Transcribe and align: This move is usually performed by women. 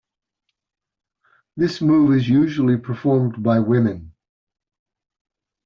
This 1.55 1.79
move 1.79 2.15
is 2.15 2.27
usually 2.27 2.75
performed 2.75 3.43
by 3.43 3.59
women. 3.59 4.13